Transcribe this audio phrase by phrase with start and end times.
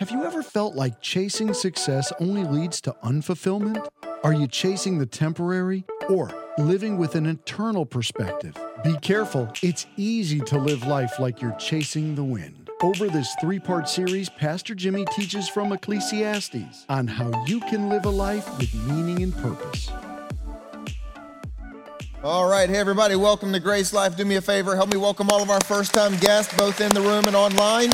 [0.00, 3.86] Have you ever felt like chasing success only leads to unfulfillment?
[4.24, 8.56] Are you chasing the temporary or living with an eternal perspective?
[8.82, 12.70] Be careful, it's easy to live life like you're chasing the wind.
[12.82, 18.06] Over this three part series, Pastor Jimmy teaches from Ecclesiastes on how you can live
[18.06, 19.90] a life with meaning and purpose.
[22.24, 24.16] All right, hey everybody, welcome to GraceLife.
[24.16, 26.94] Do me a favor, help me welcome all of our first time guests, both in
[26.94, 27.90] the room and online.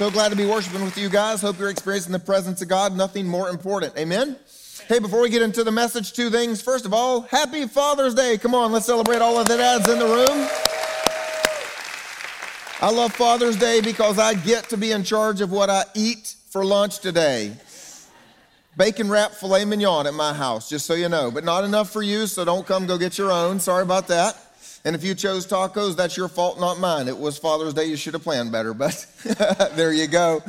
[0.00, 1.42] So glad to be worshiping with you guys.
[1.42, 2.96] Hope you're experiencing the presence of God.
[2.96, 3.94] Nothing more important.
[3.98, 4.34] Amen.
[4.88, 6.62] Hey, before we get into the message, two things.
[6.62, 8.38] First of all, happy Father's Day.
[8.38, 10.48] Come on, let's celebrate all of the dads in the room.
[12.80, 16.34] I love Father's Day because I get to be in charge of what I eat
[16.48, 17.52] for lunch today.
[18.78, 21.30] Bacon wrapped filet mignon at my house, just so you know.
[21.30, 23.60] But not enough for you, so don't come go get your own.
[23.60, 24.34] Sorry about that.
[24.84, 27.06] And if you chose tacos, that's your fault, not mine.
[27.06, 27.84] It was Father's Day.
[27.84, 29.06] You should have planned better, but
[29.74, 30.42] there you go.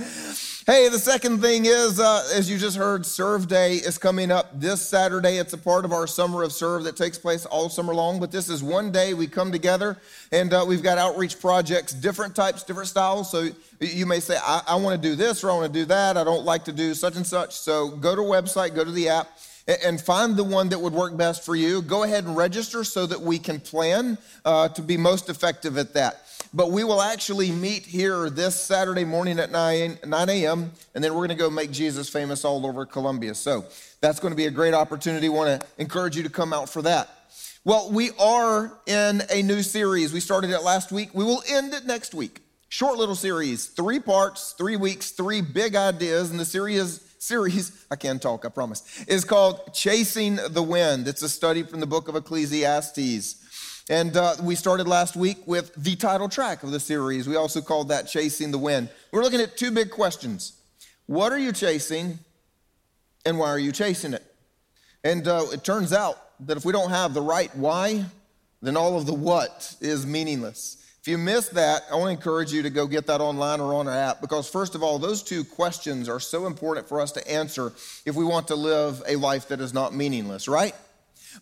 [0.66, 4.58] Hey, the second thing is, uh, as you just heard, Serve Day is coming up
[4.58, 5.38] this Saturday.
[5.38, 8.22] It's a part of our Summer of Serve that takes place all summer long.
[8.22, 9.97] But this is one day we come together
[10.31, 13.30] and uh, we've got outreach projects, different types, different styles.
[13.30, 13.50] So
[13.81, 16.16] you may say, I, I want to do this or I want to do that.
[16.16, 17.55] I don't like to do such and such.
[17.55, 19.27] So go to website, go to the app
[19.67, 21.81] and find the one that would work best for you.
[21.81, 25.94] Go ahead and register so that we can plan uh, to be most effective at
[25.94, 26.22] that.
[26.54, 31.14] But we will actually meet here this Saturday morning at 9, 9 a.m., and then
[31.14, 33.36] we're going to go make Jesus famous all over Columbia.
[33.36, 33.66] So
[34.02, 35.30] that's going to be a great opportunity.
[35.30, 37.09] want to encourage you to come out for that.
[37.64, 40.12] Well, we are in a new series.
[40.12, 41.12] We started it last week.
[41.14, 42.42] We will end it next week.
[42.70, 47.95] Short little series, three parts, three weeks, three big ideas, and the series series, I
[47.95, 51.08] can talk, I promise, is called Chasing the Wind.
[51.08, 53.86] It's a study from the book of Ecclesiastes.
[53.89, 57.27] And uh, we started last week with the title track of the series.
[57.27, 58.89] We also called that Chasing the Wind.
[59.11, 60.53] We're looking at two big questions
[61.05, 62.17] What are you chasing,
[63.23, 64.23] and why are you chasing it?
[65.03, 68.05] And uh, it turns out that if we don't have the right why,
[68.64, 70.80] then all of the what is meaningless.
[71.02, 73.73] If you missed that, I want to encourage you to go get that online or
[73.73, 77.12] on our app because, first of all, those two questions are so important for us
[77.14, 77.73] to answer
[78.06, 80.76] if we want to live a life that is not meaningless, right?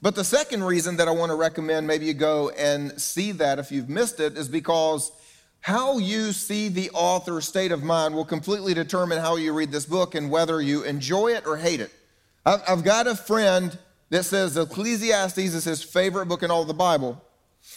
[0.01, 3.59] But the second reason that I want to recommend maybe you go and see that
[3.59, 5.11] if you've missed it is because
[5.59, 9.85] how you see the author's state of mind will completely determine how you read this
[9.85, 11.91] book and whether you enjoy it or hate it.
[12.45, 13.77] I've got a friend
[14.09, 17.21] that says Ecclesiastes is his favorite book in all the Bible.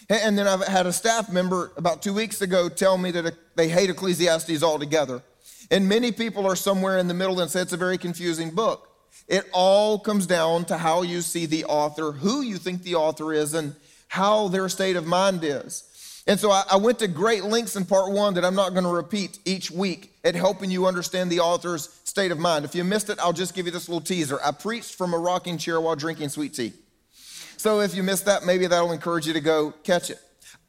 [0.09, 3.69] And then I've had a staff member about two weeks ago tell me that they
[3.69, 5.23] hate Ecclesiastes altogether.
[5.71, 8.89] And many people are somewhere in the middle and say it's a very confusing book.
[9.29, 13.33] It all comes down to how you see the author, who you think the author
[13.33, 13.75] is, and
[14.09, 15.85] how their state of mind is.
[16.27, 18.91] And so I, went to great lengths in part one that I'm not going to
[18.91, 22.65] repeat each week at helping you understand the author's state of mind.
[22.65, 24.39] If you missed it, I'll just give you this little teaser.
[24.45, 26.75] I preached from a rocking chair while drinking sweet tea.
[27.63, 30.19] So if you missed that, maybe that'll encourage you to go catch it.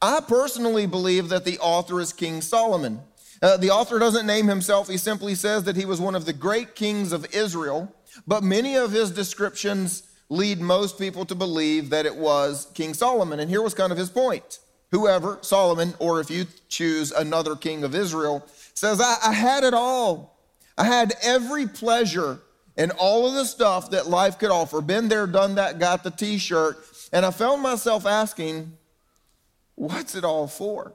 [0.00, 3.00] I personally believe that the author is King Solomon.
[3.42, 6.32] Uh, the author doesn't name himself, he simply says that he was one of the
[6.32, 7.92] great kings of Israel,
[8.28, 13.40] but many of his descriptions lead most people to believe that it was King Solomon.
[13.40, 14.60] And here was kind of his point.
[14.92, 19.74] Whoever, Solomon, or if you choose another king of Israel, says, I, I had it
[19.74, 20.38] all.
[20.78, 22.38] I had every pleasure
[22.76, 24.80] and all of the stuff that life could offer.
[24.80, 26.78] Been there, done that, got the t shirt.
[27.12, 28.72] And I found myself asking,
[29.74, 30.94] what's it all for?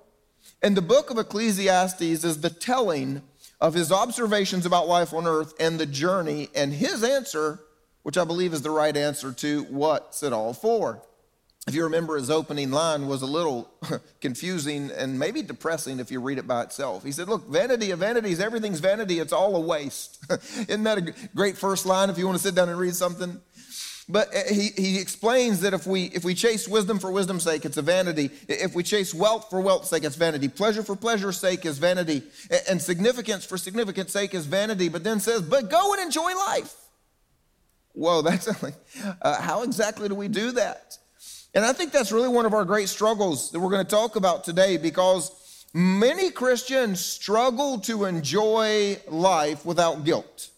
[0.62, 3.22] And the book of Ecclesiastes is the telling
[3.62, 7.60] of his observations about life on earth and the journey, and his answer,
[8.04, 11.02] which I believe is the right answer to what's it all for
[11.70, 13.70] if you remember his opening line was a little
[14.22, 17.04] confusing and maybe depressing if you read it by itself.
[17.04, 19.20] He said look vanity of vanities everything's vanity.
[19.20, 20.18] It's all a waste.
[20.68, 23.40] Isn't that a great first line if you want to sit down and read something?
[24.10, 27.66] But eh, he, he explains that if we if we chase wisdom for wisdom's sake
[27.66, 28.32] it's a vanity.
[28.48, 30.48] If we chase wealth for wealth's sake it's vanity.
[30.48, 32.24] Pleasure for pleasure's sake is vanity.
[32.68, 36.74] And significance for significance sake is vanity but then says but go and enjoy life.
[37.94, 38.48] Whoa that's
[39.22, 40.98] uh, how exactly do we do that
[41.54, 44.16] and I think that's really one of our great struggles that we're going to talk
[44.16, 50.50] about today because many Christians struggle to enjoy life without guilt.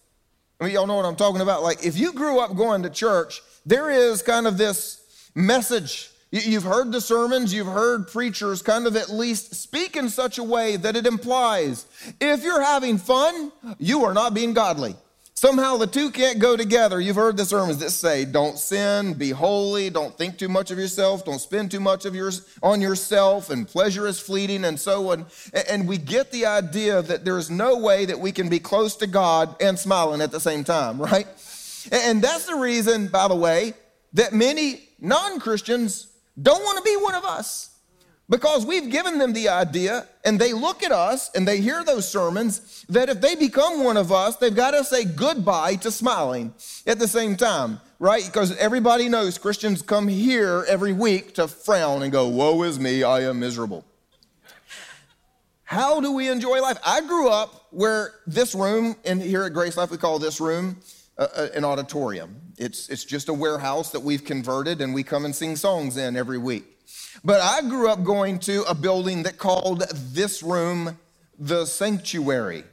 [0.60, 1.64] I mean, y'all know what I'm talking about.
[1.64, 6.12] Like, if you grew up going to church, there is kind of this message.
[6.32, 10.44] You've heard the sermons, you've heard preachers kind of at least speak in such a
[10.44, 11.86] way that it implies
[12.22, 14.96] if you're having fun, you are not being godly.
[15.42, 17.02] Somehow the two can't go together.
[17.02, 20.78] You've heard the sermons that say, don't sin, be holy, don't think too much of
[20.78, 25.10] yourself, don't spend too much of yours on yourself, and pleasure is fleeting, and so
[25.10, 25.26] on.
[25.68, 28.96] And we get the idea that there is no way that we can be close
[28.98, 31.26] to God and smiling at the same time, right?
[31.92, 33.74] And that's the reason, by the way,
[34.14, 36.06] that many non Christians
[36.40, 37.71] don't want to be one of us
[38.32, 42.08] because we've given them the idea and they look at us and they hear those
[42.08, 46.54] sermons that if they become one of us, they've got to say goodbye to smiling
[46.88, 48.26] at the same time, right?
[48.26, 53.04] Because everybody knows Christians come here every week to frown and go, Woe is me,
[53.04, 53.84] I am miserable.
[55.66, 56.78] How do we enjoy life?
[56.86, 60.78] I grew up where this room, and here at GraceLife, we call this room
[61.18, 62.40] uh, uh, an auditorium.
[62.58, 66.16] It's, it's just a warehouse that we've converted and we come and sing songs in
[66.16, 66.64] every week.
[67.24, 70.98] But I grew up going to a building that called this room
[71.38, 72.64] the sanctuary.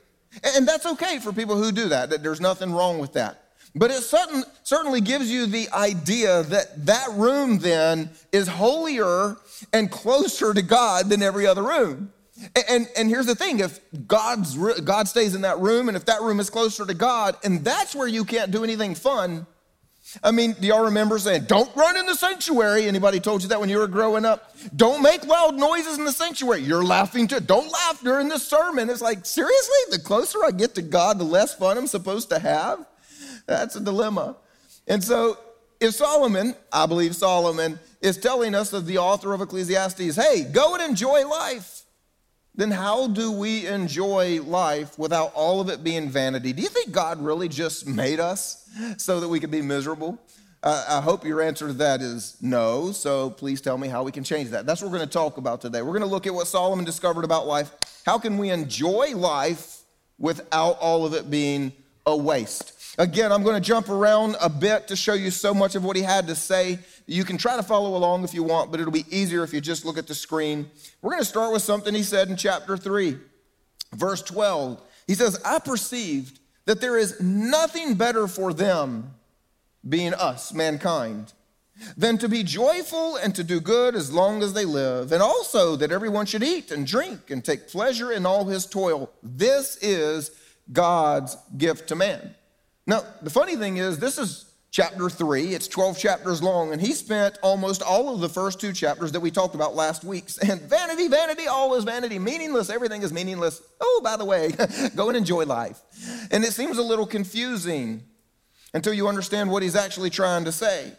[0.45, 3.45] And that's okay for people who do that, that there's nothing wrong with that.
[3.75, 9.37] But it certain, certainly gives you the idea that that room then is holier
[9.73, 12.13] and closer to God than every other room.
[12.69, 16.23] And, and here's the thing if God's, God stays in that room, and if that
[16.23, 19.47] room is closer to God, and that's where you can't do anything fun.
[20.23, 22.87] I mean, do y'all remember saying, don't run in the sanctuary?
[22.87, 24.55] Anybody told you that when you were growing up?
[24.75, 26.63] Don't make loud noises in the sanctuary.
[26.63, 27.41] You're laughing too.
[27.41, 28.89] Don't laugh during the sermon.
[28.91, 29.77] It's like, seriously?
[29.91, 32.87] The closer I get to God, the less fun I'm supposed to have?
[33.47, 34.37] That's a dilemma.
[34.87, 35.39] And so,
[35.81, 40.75] if Solomon, I believe Solomon, is telling us as the author of Ecclesiastes, hey, go
[40.75, 41.78] and enjoy life
[42.59, 46.53] then how do we enjoy life without all of it being vanity?
[46.53, 50.19] Do you think God really just made us so that we could be miserable?
[50.61, 52.91] Uh, I hope your answer to that is no.
[52.91, 54.67] So please tell me how we can change that.
[54.67, 55.83] That's what we're going to talk about today.
[55.83, 57.71] We're going to look at what Solomon discovered about life.
[58.05, 59.83] How can we enjoy life
[60.19, 61.73] without all of it being
[62.07, 62.73] a waste?
[62.99, 65.95] Again, I'm going to jump around a bit to show you so much of what
[65.95, 66.81] he had to say.
[67.11, 69.63] You can try to follow along if you want, but it'll be easier if you
[69.63, 70.71] just look at the screen.
[71.01, 73.17] We're going to start with something he said in chapter 3,
[73.95, 74.79] verse 12.
[75.07, 79.15] He says, I perceived that there is nothing better for them,
[79.89, 81.33] being us, mankind,
[81.97, 85.77] than to be joyful and to do good as long as they live, and also
[85.77, 89.11] that everyone should eat and drink and take pleasure in all his toil.
[89.23, 90.31] This is
[90.71, 92.35] God's gift to man.
[92.87, 95.55] Now, the funny thing is, this is chapter 3.
[95.55, 99.21] It's 12 chapters long, and he spent almost all of the first two chapters that
[99.21, 103.63] we talked about last week saying, Vanity, vanity, all is vanity, meaningless, everything is meaningless.
[103.81, 104.53] Oh, by the way,
[104.97, 105.81] go and enjoy life.
[106.31, 108.03] And it seems a little confusing
[108.75, 110.93] until you understand what he's actually trying to say.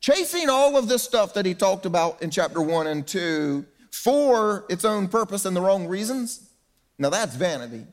[0.00, 4.64] Chasing all of this stuff that he talked about in chapter 1 and 2 for
[4.68, 6.50] its own purpose and the wrong reasons,
[6.98, 7.84] now that's vanity.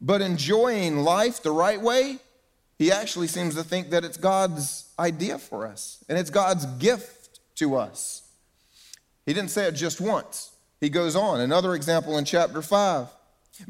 [0.00, 2.18] But enjoying life the right way,
[2.80, 7.38] he actually seems to think that it's God's idea for us and it's God's gift
[7.56, 8.22] to us.
[9.26, 10.52] He didn't say it just once.
[10.80, 11.42] He goes on.
[11.42, 13.06] Another example in chapter 5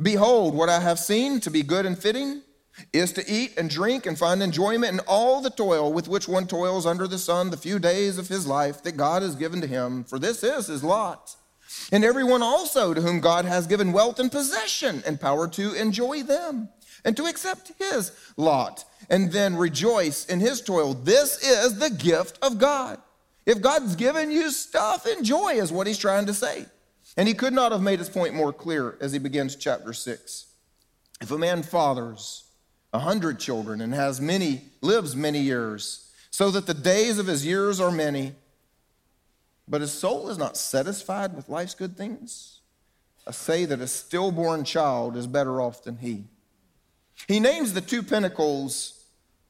[0.00, 2.42] Behold, what I have seen to be good and fitting
[2.92, 6.46] is to eat and drink and find enjoyment in all the toil with which one
[6.46, 9.66] toils under the sun the few days of his life that God has given to
[9.66, 11.34] him, for this is his lot.
[11.90, 16.22] And everyone also to whom God has given wealth and possession and power to enjoy
[16.22, 16.68] them
[17.04, 20.94] and to accept his lot and then rejoice in his toil.
[20.94, 22.98] This is the gift of God.
[23.44, 26.66] If God's given you stuff, enjoy, is what he's trying to say.
[27.16, 30.46] And he could not have made his point more clear as he begins chapter 6.
[31.20, 32.44] If a man fathers
[32.92, 37.44] a hundred children and has many, lives many years, so that the days of his
[37.44, 38.34] years are many,
[39.66, 42.60] but his soul is not satisfied with life's good things,
[43.26, 46.24] I say that a stillborn child is better off than he.
[47.28, 48.99] He names the two pinnacles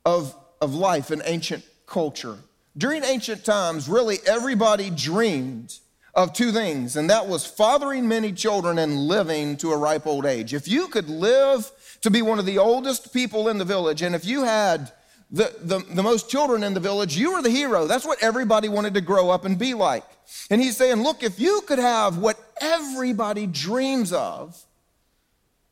[0.05, 2.39] of, of life in ancient culture.
[2.77, 5.79] During ancient times, really everybody dreamed
[6.15, 10.27] of two things, and that was fathering many children and living to a ripe old
[10.27, 10.55] age.
[10.55, 11.71] If you could live
[12.03, 14.93] to be one of the oldest people in the village, and if you had
[15.31, 17.87] the, the, the, most children in the village, you were the hero.
[17.87, 20.05] That's what everybody wanted to grow up and be like.
[20.51, 24.61] And he's saying, look, if you could have what everybody dreams of,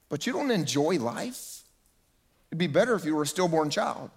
[0.08, 1.58] but you don't enjoy life,
[2.50, 4.10] It'd be better if you were a stillborn child.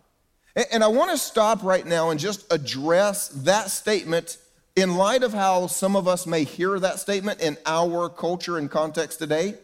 [0.55, 4.37] And I want to stop right now and just address that statement
[4.75, 8.69] in light of how some of us may hear that statement in our culture and
[8.69, 9.55] context today.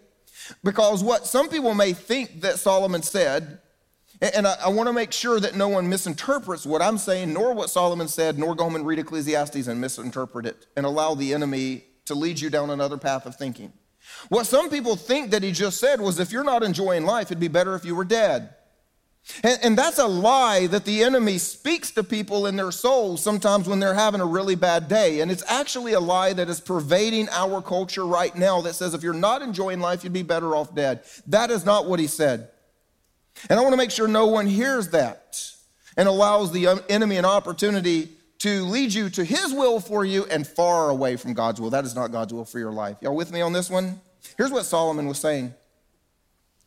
[0.64, 3.60] Because what some people may think that Solomon said,
[4.22, 7.70] and I, want to make sure that no one misinterprets what I'm saying, nor what
[7.70, 11.84] Solomon said, nor go home and read Ecclesiastes and misinterpret it and allow the enemy
[12.06, 13.74] to lead you down another path of thinking.
[14.30, 17.40] What some people think that he just said was if you're not enjoying life, it'd
[17.40, 18.56] be better if you were dead.
[19.44, 23.68] And, and, that's a lie that the enemy speaks to people in their souls sometimes
[23.68, 25.20] when they're having a really bad day.
[25.20, 29.04] And it's actually a lie that is pervading our culture right now that says if
[29.04, 31.02] you're not enjoying life, you'd be better off dead.
[31.28, 32.50] That is not what he said.
[33.50, 35.44] And I want to make sure no one hears that
[35.98, 40.46] and allows the enemy an opportunity to lead you to his will for you and
[40.46, 41.72] far away from God's will.
[41.72, 42.98] That is not God's will for your life.
[43.02, 44.00] Y'all with me on this one?
[44.38, 45.54] Here's what Solomon was saying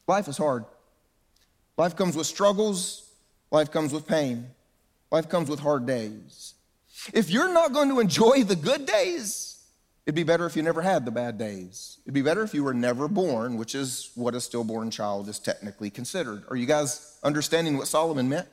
[0.06, 0.64] Life is hard.
[1.76, 3.10] Life comes with struggles,
[3.50, 4.48] life comes with pain,
[5.10, 6.54] life comes with hard days.
[7.14, 9.62] If you're not going to enjoy the good days,
[10.04, 11.98] it'd be better if you never had the bad days.
[12.04, 15.38] It'd be better if you were never born, which is what a stillborn child is
[15.38, 16.44] technically considered.
[16.48, 18.48] Are you guys understanding what Solomon meant?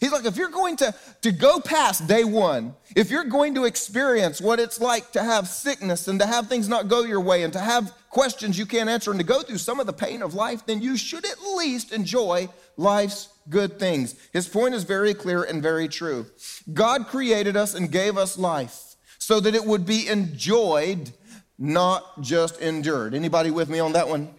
[0.00, 3.64] He's like, if you're going to, to go past day one, if you're going to
[3.64, 7.42] experience what it's like to have sickness and to have things not go your way
[7.42, 10.22] and to have questions you can't answer and to go through some of the pain
[10.22, 14.14] of life, then you should at least enjoy life's good things.
[14.32, 16.26] His point is very clear and very true.
[16.72, 21.12] God created us and gave us life so that it would be enjoyed,
[21.58, 23.14] not just endured.
[23.14, 24.34] Anybody with me on that one?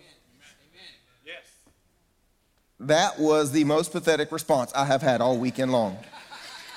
[1.26, 1.44] Yes.
[2.80, 5.98] That was the most pathetic response I have had all weekend long.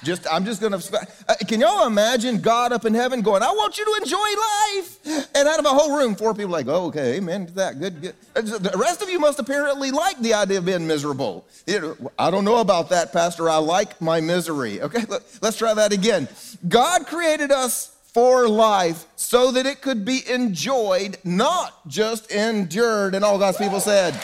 [0.03, 3.79] Just, I'm just gonna, uh, can y'all imagine God up in heaven going, I want
[3.79, 5.29] you to enjoy life?
[5.35, 8.01] And out of a whole room, four people like, oh, okay, amen to that, good,
[8.01, 8.15] good.
[8.35, 11.47] Uh, the rest of you must apparently like the idea of being miserable.
[11.67, 13.49] You know, I don't know about that, Pastor.
[13.49, 14.81] I like my misery.
[14.83, 15.05] Okay,
[15.41, 16.29] let's try that again.
[16.69, 23.15] God created us for life so that it could be enjoyed, not just endured.
[23.15, 24.15] And all God's people said,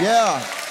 [0.00, 0.61] yeah.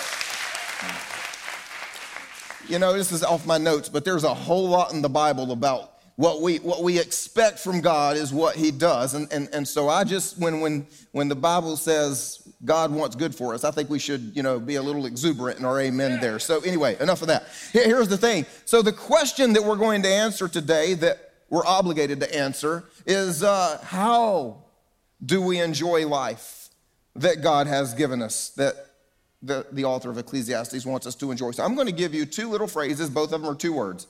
[2.71, 5.51] You know, this is off my notes, but there's a whole lot in the Bible
[5.51, 9.67] about what we what we expect from God is what He does, and and and
[9.67, 13.71] so I just when when when the Bible says God wants good for us, I
[13.71, 16.39] think we should you know be a little exuberant in our amen there.
[16.39, 17.43] So anyway, enough of that.
[17.73, 18.45] Here's the thing.
[18.63, 23.43] So the question that we're going to answer today, that we're obligated to answer, is
[23.43, 24.63] uh, how
[25.25, 26.69] do we enjoy life
[27.17, 28.51] that God has given us?
[28.51, 28.90] That
[29.41, 31.51] the, the author of Ecclesiastes wants us to enjoy.
[31.51, 34.07] So I'm going to give you two little phrases, both of them are two words,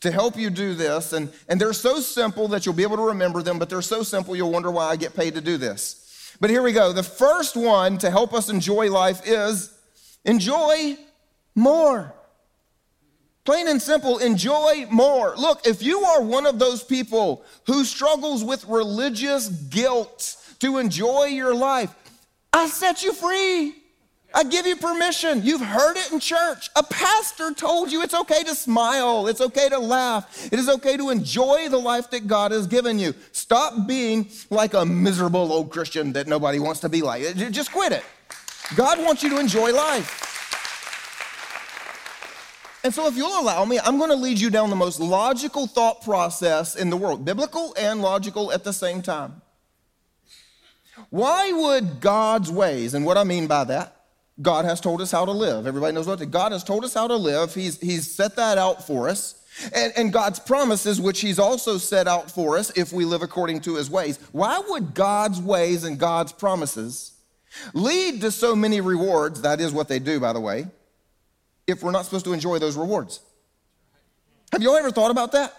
[0.00, 1.12] to help you do this.
[1.12, 4.02] And, and they're so simple that you'll be able to remember them, but they're so
[4.02, 6.36] simple you'll wonder why I get paid to do this.
[6.40, 6.92] But here we go.
[6.92, 9.76] The first one to help us enjoy life is
[10.24, 10.96] enjoy
[11.54, 12.14] more.
[13.44, 15.34] Plain and simple, enjoy more.
[15.36, 21.24] Look, if you are one of those people who struggles with religious guilt to enjoy
[21.24, 21.94] your life,
[22.52, 23.79] I set you free.
[24.32, 25.42] I give you permission.
[25.42, 26.70] You've heard it in church.
[26.76, 30.96] A pastor told you it's okay to smile, it's okay to laugh, it is okay
[30.96, 33.14] to enjoy the life that God has given you.
[33.32, 37.22] Stop being like a miserable old Christian that nobody wants to be like.
[37.50, 38.04] Just quit it.
[38.76, 40.28] God wants you to enjoy life.
[42.82, 45.66] And so, if you'll allow me, I'm going to lead you down the most logical
[45.66, 49.42] thought process in the world, biblical and logical at the same time.
[51.10, 53.99] Why would God's ways, and what I mean by that,
[54.40, 55.66] God has told us how to live.
[55.66, 57.54] Everybody knows what to, God has told us how to live.
[57.54, 59.36] He's, he's set that out for us.
[59.74, 63.60] And, and God's promises, which He's also set out for us if we live according
[63.62, 64.18] to His ways.
[64.32, 67.12] Why would God's ways and God's promises
[67.74, 69.42] lead to so many rewards?
[69.42, 70.66] That is what they do, by the way,
[71.66, 73.20] if we're not supposed to enjoy those rewards.
[74.52, 75.54] Have you all ever thought about that?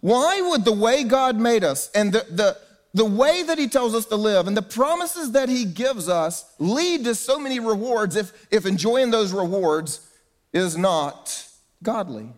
[0.00, 2.56] Why would the way God made us and the, the,
[2.96, 6.46] the way that he tells us to live and the promises that he gives us
[6.58, 10.00] lead to so many rewards if, if enjoying those rewards
[10.54, 11.46] is not
[11.82, 12.30] godly.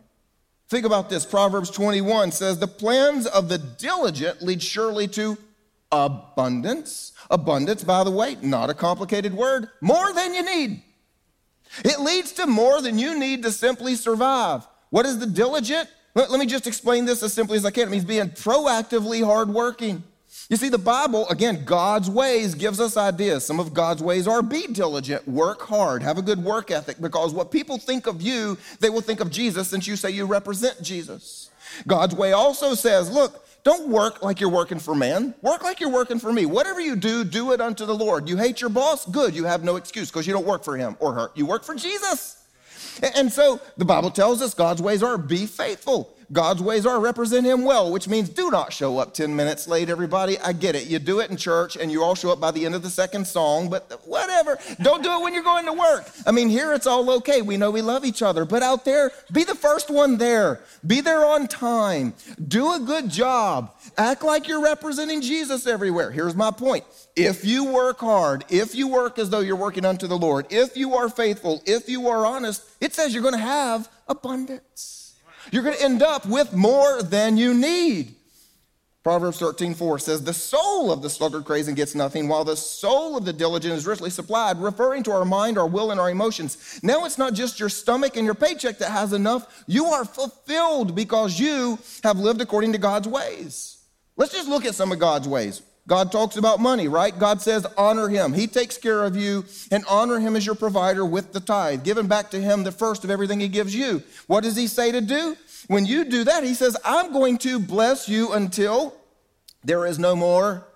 [0.69, 1.25] Think about this.
[1.25, 5.39] Proverbs 21 says, The plans of the diligent lead surely to
[5.93, 7.13] abundance.
[7.31, 10.83] Abundance, by the way, not a complicated word, more than you need.
[11.85, 14.67] It leads to more than you need to simply survive.
[14.91, 15.89] What is the diligent?
[16.17, 17.87] Let, let me just explain this as simply as I can.
[17.87, 20.03] It means being proactively hardworking.
[20.51, 23.45] You see, the Bible, again, God's ways gives us ideas.
[23.45, 27.35] Some of God's ways are be diligent, work hard, have a good work ethic, because
[27.35, 30.81] what people think of you, they will think of Jesus since you say you represent
[30.81, 31.51] Jesus.
[31.87, 35.35] God's way also says, look, don't work like you're working for man.
[35.43, 36.47] Work like you're working for me.
[36.47, 38.27] Whatever you do, do it unto the Lord.
[38.27, 39.05] You hate your boss?
[39.05, 39.35] Good.
[39.35, 41.31] You have no excuse because you don't work for him or her.
[41.35, 42.43] You work for Jesus.
[43.15, 46.15] And so the Bible tells us God's ways are be faithful.
[46.33, 47.01] God's ways are.
[47.01, 50.39] Represent Him well, which means do not show up 10 minutes late, everybody.
[50.39, 50.87] I get it.
[50.87, 52.91] You do it in church and you all show up by the end of the
[52.91, 54.59] second song, but whatever.
[54.83, 56.09] Don't do it when you're going to work.
[56.27, 57.41] I mean, here it's all okay.
[57.41, 60.61] We know we love each other, but out there, be the first one there.
[60.87, 62.15] Be there on time.
[62.47, 63.75] Do a good job.
[63.97, 66.11] Act like you're representing Jesus everywhere.
[66.11, 66.85] Here's my point.
[67.17, 70.77] If you work hard, if you work as though you're working unto the Lord, if
[70.77, 74.98] you are faithful, if you are honest, it says you're going to have abundance.
[75.51, 78.15] You're going to end up with more than you need.
[79.05, 82.57] Proverbs 13, 4 says, The soul of the sluggard craves and gets nothing, while the
[82.57, 86.11] soul of the diligent is richly supplied, referring to our mind, our will, and our
[86.11, 86.79] emotions.
[86.83, 89.65] Now it's not just your stomach and your paycheck that has enough.
[89.67, 93.79] You are fulfilled because you have lived according to God's ways.
[94.17, 95.63] Let's just look at some of God's ways.
[95.89, 97.19] God talks about money, right?
[97.19, 98.35] God says, honor him.
[98.35, 102.07] He takes care of you and honor him as your provider with the tithe, giving
[102.07, 104.03] back to him the first of everything he gives you.
[104.27, 105.35] What does he say to do?
[105.67, 108.95] When you do that, he says, I'm going to bless you until
[109.65, 110.67] there is no more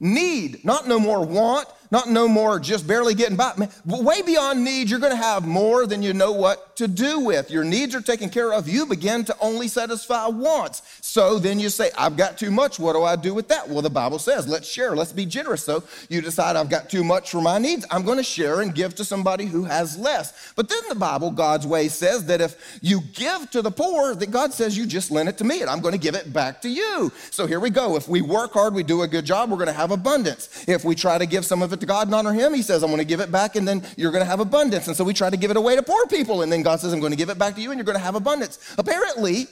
[0.00, 3.52] need, not no more want, not no more just barely getting by.
[3.84, 7.50] Way beyond need, you're going to have more than you know what to do with.
[7.50, 8.68] Your needs are taken care of.
[8.68, 10.82] You begin to only satisfy wants.
[11.00, 12.78] So then you say, I've got too much.
[12.78, 13.68] What do I do with that?
[13.68, 15.64] Well, the Bible says, let's share, let's be generous.
[15.64, 17.86] So you decide, I've got too much for my needs.
[17.90, 20.52] I'm going to share and give to somebody who has less.
[20.56, 24.30] But then the Bible, God's way, says that if you give to the poor, that
[24.30, 26.60] God says, you just lend it to me and I'm going to give it back
[26.62, 27.12] to you.
[27.30, 27.96] So here we go.
[27.96, 30.64] If we work hard, we do a good job, we're going to have abundance.
[30.66, 32.82] If we try to give some of it to God and honor Him, He says,
[32.82, 34.88] I'm going to give it back and then you're going to have abundance.
[34.88, 36.42] And so we try to give it away to poor people.
[36.42, 37.98] And then God says, I'm going to give it back to you and you're going
[37.98, 38.58] to have abundance.
[38.78, 39.46] Apparently,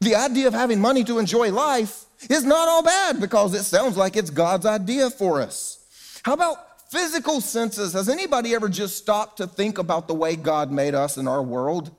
[0.00, 3.96] the idea of having money to enjoy life is not all bad because it sounds
[3.96, 5.84] like it's God's idea for us.
[6.22, 7.92] How about physical senses?
[7.92, 11.42] Has anybody ever just stopped to think about the way God made us in our
[11.42, 11.90] world?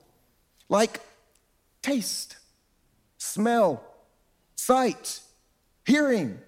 [0.69, 1.01] Like
[1.81, 2.37] taste,
[3.17, 3.83] smell,
[4.55, 5.21] sight,
[5.85, 6.39] hearing.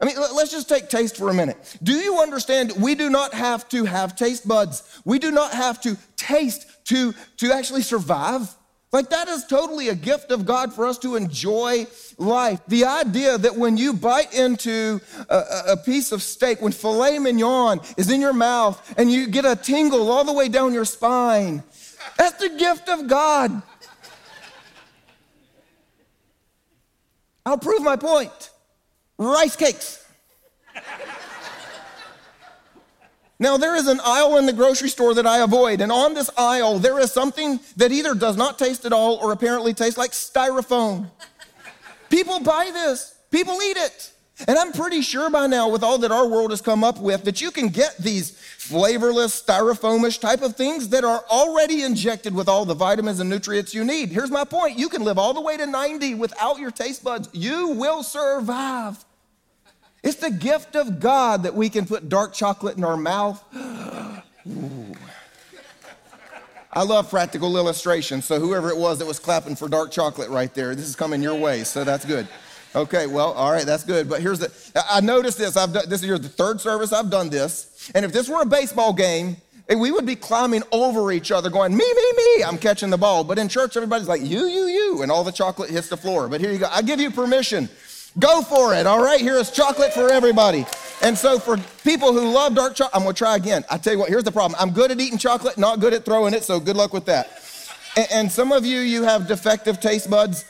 [0.00, 1.76] I mean, let's just take taste for a minute.
[1.82, 2.72] Do you understand?
[2.78, 4.82] We do not have to have taste buds.
[5.04, 8.54] We do not have to taste to, to actually survive.
[8.92, 11.86] Like, that is totally a gift of God for us to enjoy
[12.18, 12.60] life.
[12.66, 17.80] The idea that when you bite into a, a, piece of steak, when filet mignon
[17.96, 21.62] is in your mouth and you get a tingle all the way down your spine,
[22.18, 23.62] that's the gift of God.
[27.46, 28.50] I'll prove my point.
[29.18, 30.04] Rice cakes.
[33.40, 36.28] Now, there is an aisle in the grocery store that I avoid, and on this
[36.36, 40.10] aisle, there is something that either does not taste at all or apparently tastes like
[40.10, 41.10] styrofoam.
[42.10, 44.12] People buy this, people eat it.
[44.46, 47.24] And I'm pretty sure by now, with all that our world has come up with,
[47.24, 52.48] that you can get these flavorless, styrofoamish type of things that are already injected with
[52.48, 54.10] all the vitamins and nutrients you need.
[54.10, 57.30] Here's my point you can live all the way to 90 without your taste buds,
[57.32, 59.02] you will survive.
[60.02, 63.44] It's the gift of God that we can put dark chocolate in our mouth.
[66.72, 70.54] I love practical illustrations, so whoever it was that was clapping for dark chocolate right
[70.54, 72.28] there, this is coming your way, so that's good.
[72.76, 74.08] Okay, well, all right, that's good.
[74.08, 74.52] But here's the
[74.88, 75.56] I noticed this.
[75.56, 77.90] I've done this is the third service I've done this.
[77.94, 79.36] And if this were a baseball game,
[79.68, 82.96] eh, we would be climbing over each other, going, me, me, me, I'm catching the
[82.96, 83.24] ball.
[83.24, 86.28] But in church, everybody's like, you, you, you, and all the chocolate hits the floor.
[86.28, 86.68] But here you go.
[86.70, 87.68] I give you permission
[88.18, 89.20] Go for it, all right?
[89.20, 90.66] Here is chocolate for everybody.
[91.02, 93.64] And so, for people who love dark chocolate, I'm gonna try again.
[93.70, 96.04] I tell you what, here's the problem I'm good at eating chocolate, not good at
[96.04, 97.40] throwing it, so good luck with that.
[97.96, 100.44] And, and some of you, you have defective taste buds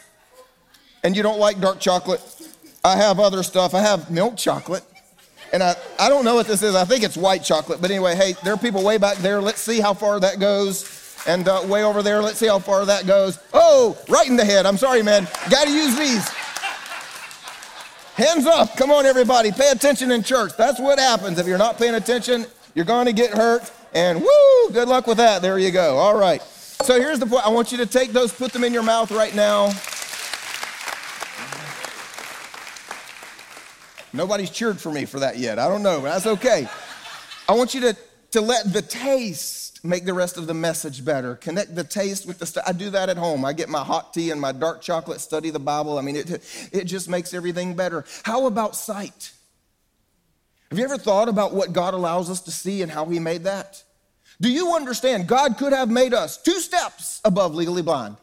[1.02, 2.20] and you don't like dark chocolate.
[2.84, 3.74] I have other stuff.
[3.74, 4.84] I have milk chocolate.
[5.52, 6.74] And I, I don't know what this is.
[6.74, 7.80] I think it's white chocolate.
[7.80, 9.40] But anyway, hey, there are people way back there.
[9.40, 10.96] Let's see how far that goes.
[11.26, 13.38] And uh, way over there, let's see how far that goes.
[13.52, 14.64] Oh, right in the head.
[14.64, 15.28] I'm sorry, man.
[15.50, 16.26] Got to use these.
[18.20, 18.76] Hands up.
[18.76, 19.50] Come on, everybody.
[19.50, 20.54] Pay attention in church.
[20.54, 21.38] That's what happens.
[21.38, 23.72] If you're not paying attention, you're going to get hurt.
[23.94, 25.40] And woo, good luck with that.
[25.40, 25.96] There you go.
[25.96, 26.42] All right.
[26.42, 27.46] So here's the point.
[27.46, 29.72] I want you to take those, put them in your mouth right now.
[34.12, 35.58] Nobody's cheered for me for that yet.
[35.58, 36.68] I don't know, but that's okay.
[37.48, 37.96] I want you to,
[38.32, 41.36] to let the taste make the rest of the message better.
[41.36, 43.44] Connect the taste with the I do that at home.
[43.44, 45.98] I get my hot tea and my dark chocolate, study the Bible.
[45.98, 48.04] I mean, it, it just makes everything better.
[48.24, 49.32] How about sight?
[50.70, 53.44] Have you ever thought about what God allows us to see and how He made
[53.44, 53.82] that?
[54.40, 55.26] Do you understand?
[55.26, 58.16] God could have made us two steps above legally blind.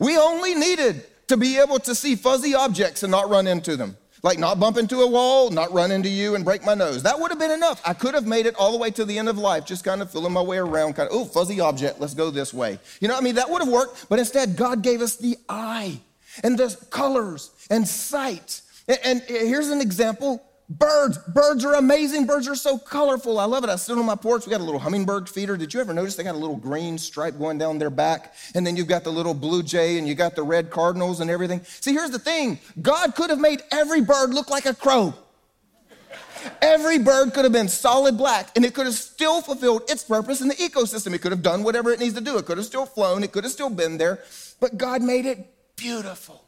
[0.00, 3.96] We only needed to be able to see fuzzy objects and not run into them.
[4.22, 7.02] Like not bump into a wall, not run into you and break my nose.
[7.02, 7.80] That would have been enough.
[7.84, 10.02] I could have made it all the way to the end of life, just kind
[10.02, 12.78] of feeling my way around, kind of, oh, fuzzy object, let's go this way.
[13.00, 13.36] You know I mean?
[13.36, 16.00] That would have worked, but instead, God gave us the eye
[16.42, 18.62] and the colors and sight.
[18.88, 22.26] And, and here's an example Birds, birds are amazing.
[22.26, 23.38] Birds are so colorful.
[23.38, 23.70] I love it.
[23.70, 24.44] I sit on my porch.
[24.44, 25.56] We got a little hummingbird feeder.
[25.56, 28.34] Did you ever notice they got a little green stripe going down their back?
[28.54, 31.30] And then you've got the little blue jay and you got the red cardinals and
[31.30, 31.62] everything.
[31.64, 35.14] See, here's the thing God could have made every bird look like a crow.
[36.60, 40.42] Every bird could have been solid black and it could have still fulfilled its purpose
[40.42, 41.14] in the ecosystem.
[41.14, 42.36] It could have done whatever it needs to do.
[42.36, 43.24] It could have still flown.
[43.24, 44.22] It could have still been there.
[44.60, 46.44] But God made it beautiful.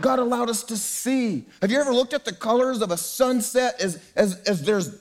[0.00, 1.44] God allowed us to see.
[1.62, 4.98] Have you ever looked at the colors of a sunset as, as, as there's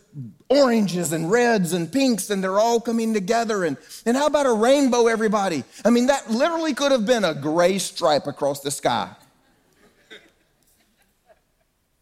[0.49, 3.63] oranges and reds and pinks and they're all coming together?
[3.63, 5.63] And, and how about a rainbow, everybody?
[5.83, 9.09] I mean, that literally could have been a gray stripe across the sky.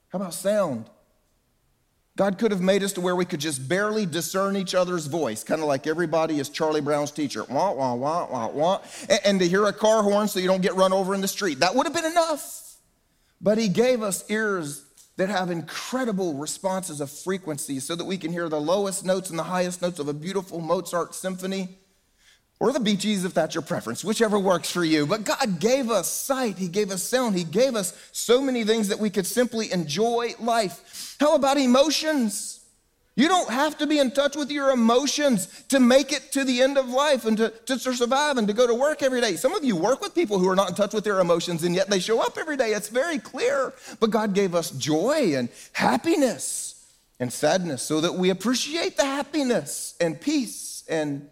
[0.10, 0.86] How about sound?
[2.18, 5.46] God could have made us to where we could just barely discern each other's voice,
[5.46, 7.46] kind of like everybody is Charlie Brown's teacher.
[7.46, 8.82] Wah, wah, wah, wah, wah.
[9.10, 11.28] And, and to hear a car horn so you don't get run over in the
[11.30, 11.60] street.
[11.60, 12.71] That would have been enough.
[13.42, 14.84] But he gave us ears
[15.18, 19.38] that have incredible responses of frequency so that we can hear the lowest notes and
[19.38, 21.78] the highest notes of a beautiful Mozart symphony
[22.60, 25.08] or the Bee Gees if that's your preference, whichever works for you.
[25.08, 28.90] But God gave us sight, He gave us sound, He gave us so many things
[28.90, 31.16] that we could simply enjoy life.
[31.20, 32.61] How about emotions?
[33.16, 36.62] You don't have to be in touch with your emotions to make it to the
[36.62, 39.36] end of life and to, to survive and to go to work every day.
[39.36, 41.76] Some of you work with people who are not in touch with their emotions and
[41.76, 42.72] yet they show up every day.
[42.72, 43.74] It's very clear.
[44.00, 49.96] But God gave us joy and happiness and sadness so that we appreciate the happiness
[50.00, 50.86] and peace.
[50.88, 51.30] And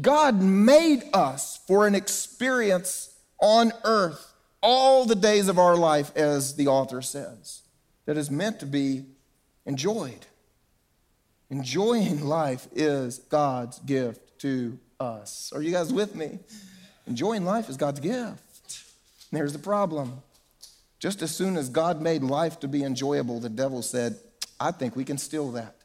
[0.00, 6.54] God made us for an experience on earth all the days of our life, as
[6.54, 7.62] the author says,
[8.06, 9.04] that is meant to be
[9.66, 10.26] enjoyed.
[11.52, 15.52] Enjoying life is God's gift to us.
[15.54, 16.38] Are you guys with me?
[17.06, 18.84] Enjoying life is God's gift.
[19.30, 20.22] And here's the problem.
[20.98, 24.16] Just as soon as God made life to be enjoyable, the devil said,
[24.58, 25.76] I think we can steal that.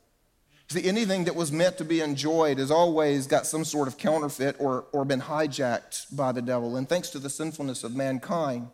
[0.70, 4.56] See, anything that was meant to be enjoyed has always got some sort of counterfeit
[4.60, 6.78] or, or been hijacked by the devil.
[6.78, 8.70] And thanks to the sinfulness of mankind,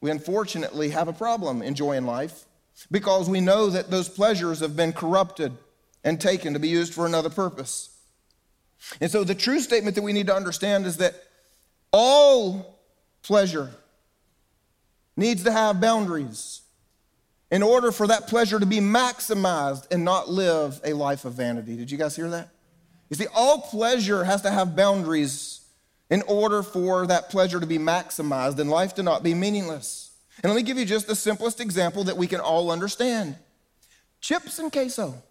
[0.00, 2.46] we unfortunately have a problem enjoying life
[2.90, 5.54] because we know that those pleasures have been corrupted
[6.04, 7.90] and taken to be used for another purpose.
[9.00, 11.14] And so the true statement that we need to understand is that
[11.92, 12.78] all
[13.22, 13.70] pleasure
[15.16, 16.60] needs to have boundaries
[17.50, 21.76] in order for that pleasure to be maximized and not live a life of vanity.
[21.76, 22.50] Did you guys hear that?
[23.08, 25.60] You see, all pleasure has to have boundaries
[26.10, 30.10] in order for that pleasure to be maximized and life to not be meaningless.
[30.42, 33.36] And let me give you just the simplest example that we can all understand
[34.20, 35.22] chips and queso.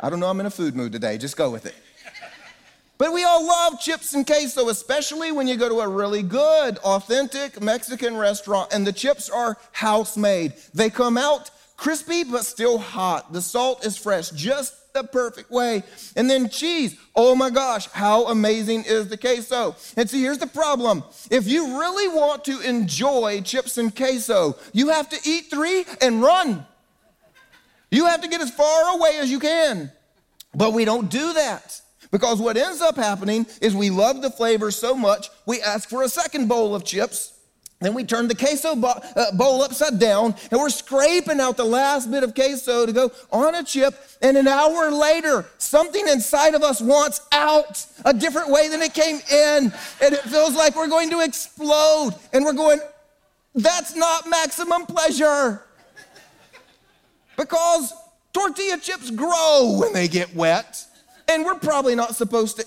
[0.00, 1.18] I don't know, I'm in a food mood today.
[1.18, 1.74] Just go with it.
[2.98, 6.78] But we all love chips and queso, especially when you go to a really good,
[6.78, 10.54] authentic Mexican restaurant and the chips are house made.
[10.74, 13.32] They come out crispy but still hot.
[13.32, 15.84] The salt is fresh, just the perfect way.
[16.16, 16.98] And then cheese.
[17.14, 19.76] Oh my gosh, how amazing is the queso?
[19.96, 21.04] And see, here's the problem.
[21.30, 26.20] If you really want to enjoy chips and queso, you have to eat three and
[26.20, 26.66] run.
[27.90, 29.90] You have to get as far away as you can.
[30.54, 31.80] But we don't do that.
[32.10, 36.02] Because what ends up happening is we love the flavor so much, we ask for
[36.02, 37.34] a second bowl of chips.
[37.80, 42.10] Then we turn the queso uh, bowl upside down and we're scraping out the last
[42.10, 43.94] bit of queso to go on a chip.
[44.20, 48.94] And an hour later, something inside of us wants out a different way than it
[48.94, 49.72] came in.
[50.02, 52.14] And it feels like we're going to explode.
[52.32, 52.80] And we're going,
[53.54, 55.62] that's not maximum pleasure.
[57.38, 57.94] Because
[58.34, 60.84] tortilla chips grow when they get wet.
[61.28, 62.66] And we're probably not supposed to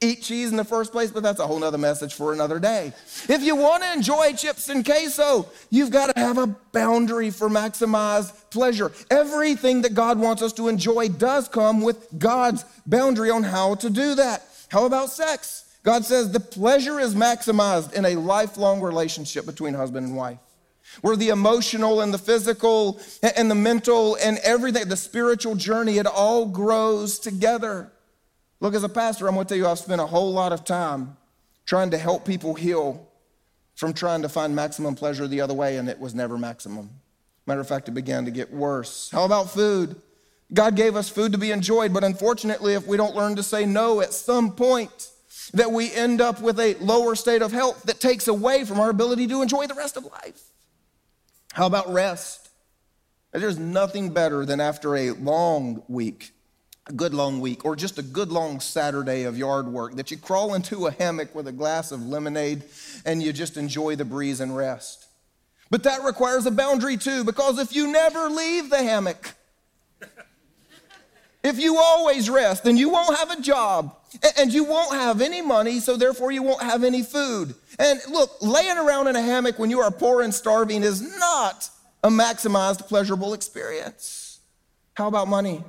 [0.00, 2.92] eat cheese in the first place, but that's a whole nother message for another day.
[3.28, 7.48] If you want to enjoy chips and queso, you've got to have a boundary for
[7.48, 8.92] maximized pleasure.
[9.10, 13.90] Everything that God wants us to enjoy does come with God's boundary on how to
[13.90, 14.42] do that.
[14.68, 15.64] How about sex?
[15.82, 20.38] God says the pleasure is maximized in a lifelong relationship between husband and wife
[21.00, 23.00] where the emotional and the physical
[23.36, 27.90] and the mental and everything, the spiritual journey, it all grows together.
[28.60, 30.64] Look, as a pastor, I'm going to tell you, I've spent a whole lot of
[30.64, 31.16] time
[31.64, 33.08] trying to help people heal
[33.74, 36.90] from trying to find maximum pleasure the other way, and it was never maximum.
[37.46, 39.08] Matter of fact, it began to get worse.
[39.10, 39.96] How about food?
[40.52, 43.64] God gave us food to be enjoyed, but unfortunately, if we don't learn to say
[43.64, 45.10] no at some point,
[45.54, 48.90] that we end up with a lower state of health that takes away from our
[48.90, 50.49] ability to enjoy the rest of life.
[51.52, 52.48] How about rest?
[53.32, 56.32] There's nothing better than after a long week,
[56.86, 60.16] a good long week, or just a good long Saturday of yard work that you
[60.16, 62.64] crawl into a hammock with a glass of lemonade
[63.04, 65.06] and you just enjoy the breeze and rest.
[65.70, 69.34] But that requires a boundary too, because if you never leave the hammock,
[71.44, 73.96] if you always rest, then you won't have a job
[74.38, 77.54] and you won't have any money, so therefore you won't have any food.
[77.78, 81.68] And look, laying around in a hammock when you are poor and starving is not
[82.02, 84.40] a maximized, pleasurable experience.
[84.94, 85.62] How about money?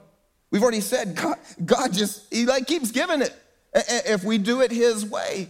[0.50, 3.34] We've already said God, God just, He like keeps giving it
[3.74, 5.50] if we do it His way.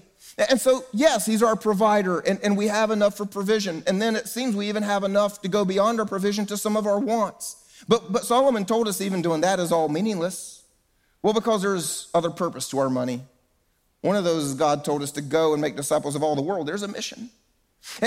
[0.50, 3.84] And so, yes, He's our provider, and, and we have enough for provision.
[3.88, 6.78] And then it seems we even have enough to go beyond our provision to some
[6.78, 7.58] of our wants.
[7.88, 10.61] But, but Solomon told us even doing that is all meaningless.
[11.24, 13.22] Well, because there's other purpose to our money.
[14.02, 16.42] One of those is God told us to go and make disciples of all the
[16.42, 16.68] world.
[16.68, 17.30] There's a mission.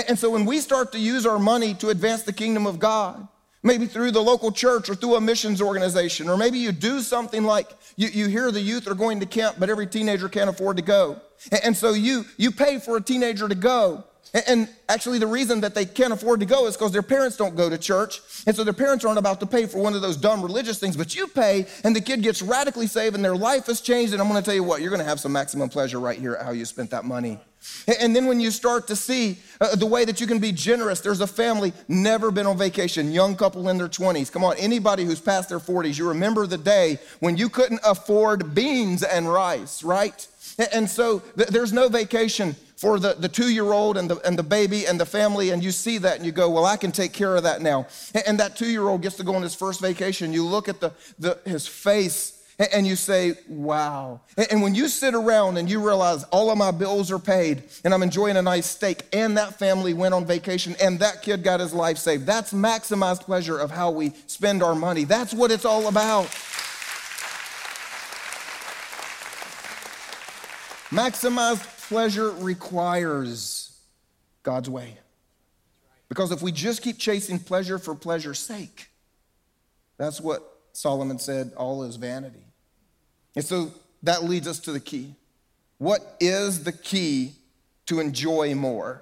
[0.07, 3.27] And so when we start to use our money to advance the kingdom of God,
[3.63, 7.43] maybe through the local church or through a missions organization, or maybe you do something
[7.43, 10.77] like you, you hear the youth are going to camp, but every teenager can't afford
[10.77, 11.21] to go.
[11.63, 14.03] And so you, you pay for a teenager to go.
[14.47, 17.55] And actually, the reason that they can't afford to go is because their parents don't
[17.55, 18.19] go to church.
[18.45, 20.97] And so their parents aren't about to pay for one of those dumb religious things,
[20.97, 24.11] but you pay, and the kid gets radically saved, and their life has changed.
[24.11, 26.19] And I'm going to tell you what, you're going to have some maximum pleasure right
[26.19, 27.39] here at how you spent that money.
[27.99, 30.99] And then when you start to see uh, the way that you can be generous,
[30.99, 34.31] there's a family never been on vacation, young couple in their 20s.
[34.31, 38.53] Come on, anybody who's past their 40s, you remember the day when you couldn't afford
[38.53, 40.27] beans and rice, right?
[40.71, 44.43] And so there's no vacation for the, the two year old and the, and the
[44.43, 47.13] baby and the family, and you see that and you go, Well, I can take
[47.13, 47.87] care of that now.
[48.25, 50.33] And that two year old gets to go on his first vacation.
[50.33, 54.21] You look at the, the, his face and you say, Wow.
[54.49, 57.93] And when you sit around and you realize all of my bills are paid and
[57.93, 61.59] I'm enjoying a nice steak, and that family went on vacation and that kid got
[61.59, 65.05] his life saved, that's maximized pleasure of how we spend our money.
[65.05, 66.29] That's what it's all about.
[70.89, 73.77] Maximized pleasure requires
[74.43, 74.97] God's way.
[76.09, 78.89] Because if we just keep chasing pleasure for pleasure's sake,
[79.97, 80.43] that's what
[80.73, 82.45] Solomon said, all is vanity.
[83.35, 83.71] And so
[84.03, 85.15] that leads us to the key.
[85.77, 87.33] What is the key
[87.87, 89.01] to enjoy more?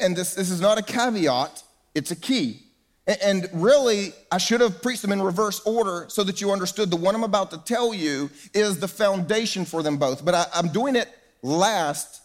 [0.00, 1.62] And this, this is not a caveat,
[1.94, 2.65] it's a key.
[3.06, 6.96] And really, I should have preached them in reverse order so that you understood the
[6.96, 10.24] one I'm about to tell you is the foundation for them both.
[10.24, 11.08] But I, am doing it
[11.40, 12.20] last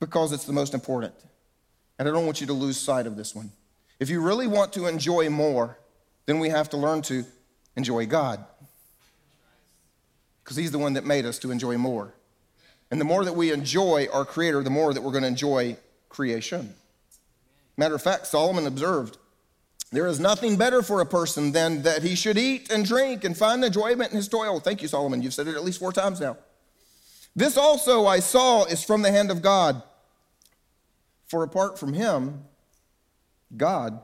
[0.00, 1.12] because it's the most important.
[1.98, 3.52] And I don't want you to lose sight of this one.
[4.00, 5.76] If you really want to enjoy more,
[6.24, 7.24] then we have to learn to
[7.76, 8.42] enjoy God.
[10.42, 12.14] Because He's the one that made us to enjoy more.
[12.90, 15.76] And the more that we enjoy our Creator, the more that we're going to enjoy
[16.08, 16.74] creation.
[17.76, 19.18] Matter of fact, Solomon observed
[19.92, 23.36] there is nothing better for a person than that he should eat and drink and
[23.36, 24.58] find enjoyment in his toil.
[24.58, 25.20] Thank you, Solomon.
[25.20, 26.38] You've said it at least four times now.
[27.36, 29.82] This also I saw is from the hand of God.
[31.26, 32.44] For apart from him,
[33.54, 34.00] God,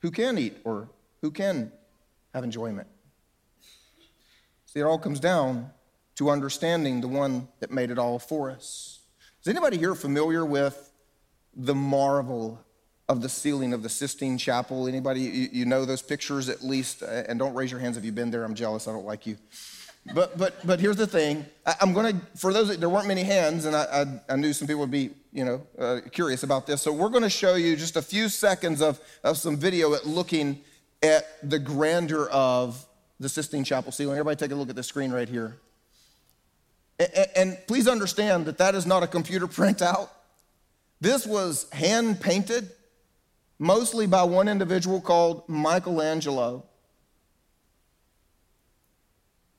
[0.00, 0.88] who can eat or
[1.22, 1.72] who can
[2.34, 2.88] have enjoyment?
[4.66, 5.70] See, it all comes down
[6.16, 9.00] to understanding the one that made it all for us.
[9.40, 10.92] Is anybody here familiar with
[11.54, 12.64] the marvel
[13.08, 14.86] of the ceiling of the Sistine Chapel?
[14.86, 17.02] Anybody, you, you know those pictures at least?
[17.02, 18.44] And don't raise your hands if you've been there.
[18.44, 18.86] I'm jealous.
[18.88, 19.36] I don't like you.
[20.14, 21.44] But, but, but here's the thing.
[21.66, 23.82] I, am going to, for those, there weren't many hands, and I,
[24.28, 26.82] I, I knew some people would be, you know, uh, curious about this.
[26.82, 30.06] So we're going to show you just a few seconds of, of some video at
[30.06, 30.60] looking
[31.02, 32.84] at the grandeur of
[33.20, 34.14] the Sistine Chapel ceiling.
[34.16, 35.56] Everybody take a look at the screen right here.
[36.98, 40.08] And, and please understand that that is not a computer printout.
[41.00, 42.70] This was hand painted,
[43.58, 46.64] mostly by one individual called Michelangelo.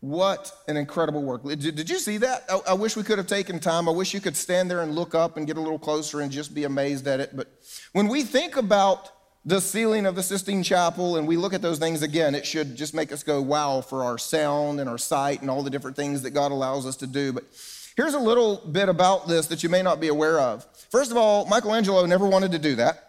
[0.02, 1.44] What an incredible work.
[1.44, 2.50] Did you see that?
[2.66, 3.90] I, wish we could have taken time.
[3.90, 6.32] I wish you could stand there and look up and get a little closer and
[6.32, 7.36] just be amazed at it.
[7.36, 7.50] But
[7.92, 9.12] when we think about
[9.44, 12.78] the ceiling of the Sistine Chapel and we look at those things again, it should
[12.78, 15.98] just make us go, wow, for our sound and our sight and all the different
[15.98, 17.34] things that God allows us to do.
[17.34, 17.44] But
[17.98, 20.66] here's a little bit about this that you may not be aware of.
[20.90, 23.09] First of all, Michelangelo never wanted to do that.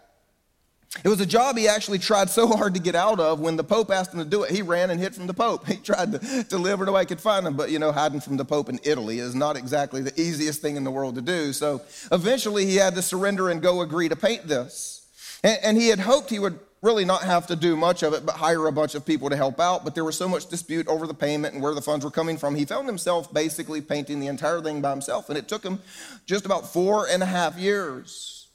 [1.03, 3.63] It was a job he actually tried so hard to get out of when the
[3.63, 4.51] Pope asked him to do it.
[4.51, 5.65] He ran and hid from the Pope.
[5.71, 8.37] He tried to, to live where nobody could find him, but you know, hiding from
[8.37, 11.53] the Pope in Italy is not exactly the easiest thing in the world to do.
[11.53, 15.07] So eventually he had to surrender and go agree to paint this.
[15.43, 18.25] And, and he had hoped he would really not have to do much of it,
[18.25, 19.85] but hire a bunch of people to help out.
[19.85, 22.37] But there was so much dispute over the payment and where the funds were coming
[22.37, 22.55] from.
[22.55, 25.79] He found himself basically painting the entire thing by himself, and it took him
[26.25, 28.47] just about four and a half years.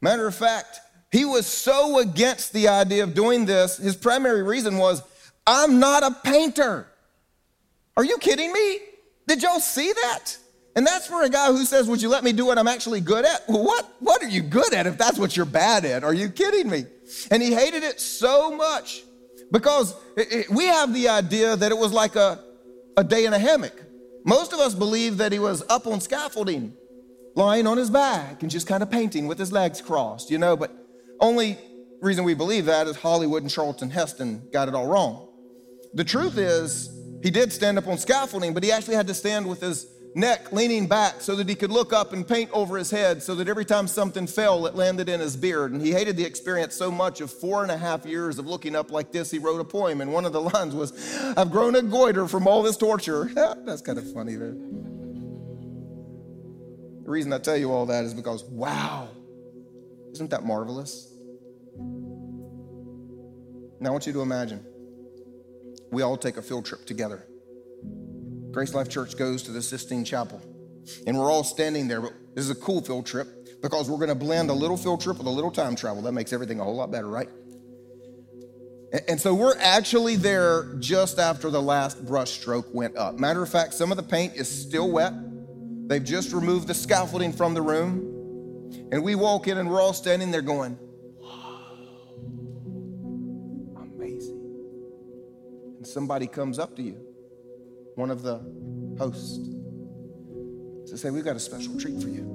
[0.00, 3.78] Matter of fact, He was so against the idea of doing this.
[3.78, 5.02] His primary reason was,
[5.46, 6.86] I'm not a painter.
[7.96, 8.78] Are you kidding me?
[9.26, 10.36] Did y'all see that?
[10.76, 13.00] And that's for a guy who says, Would you let me do what I'm actually
[13.00, 13.48] good at?
[13.48, 16.04] Well, what, what are you good at if that's what you're bad at?
[16.04, 16.84] Are you kidding me?
[17.30, 19.02] And he hated it so much
[19.50, 22.38] because it, it, we have the idea that it was like a,
[22.96, 23.82] a day in a hammock.
[24.24, 26.74] Most of us believe that he was up on scaffolding,
[27.34, 30.56] lying on his back and just kind of painting with his legs crossed, you know,
[30.56, 30.70] but
[31.20, 31.58] only
[32.00, 35.28] reason we believe that is Hollywood and Charlton Heston got it all wrong.
[35.94, 36.90] The truth is,
[37.22, 40.52] he did stand up on scaffolding, but he actually had to stand with his neck
[40.52, 43.48] leaning back so that he could look up and paint over his head so that
[43.48, 45.72] every time something fell, it landed in his beard.
[45.72, 48.74] And he hated the experience so much of four and a half years of looking
[48.76, 50.00] up like this, he wrote a poem.
[50.00, 50.92] And one of the lines was,
[51.36, 53.30] I've grown a goiter from all this torture.
[53.34, 54.56] That's kind of funny there.
[57.04, 59.08] The reason I tell you all that is because, wow,
[60.12, 61.12] isn't that marvelous?
[63.80, 64.64] Now I want you to imagine
[65.90, 67.26] we all take a field trip together.
[68.50, 70.40] GraceLife Church goes to the Sistine Chapel,
[71.06, 72.00] and we're all standing there.
[72.00, 75.00] But this is a cool field trip because we're going to blend a little field
[75.00, 76.02] trip with a little time travel.
[76.02, 77.28] That makes everything a whole lot better, right?
[79.06, 83.18] And so we're actually there just after the last brush stroke went up.
[83.18, 85.12] Matter of fact, some of the paint is still wet.
[85.88, 88.07] They've just removed the scaffolding from the room.
[88.90, 90.78] And we walk in and we're all standing there going,
[91.18, 92.16] wow,
[93.76, 94.40] amazing.
[95.76, 97.00] And somebody comes up to you,
[97.94, 98.38] one of the
[98.98, 99.38] hosts,
[100.90, 102.34] to say, We've got a special treat for you.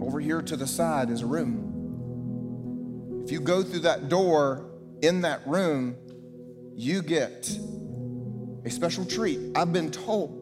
[0.00, 3.22] Over here to the side is a room.
[3.24, 4.68] If you go through that door
[5.00, 5.96] in that room,
[6.74, 7.56] you get
[8.64, 9.38] a special treat.
[9.54, 10.41] I've been told.